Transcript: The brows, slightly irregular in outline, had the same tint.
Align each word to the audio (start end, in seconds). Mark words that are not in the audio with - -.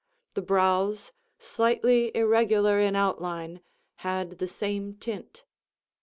The 0.33 0.41
brows, 0.41 1.11
slightly 1.37 2.09
irregular 2.17 2.79
in 2.79 2.95
outline, 2.95 3.61
had 3.97 4.39
the 4.39 4.47
same 4.47 4.95
tint. 4.95 5.45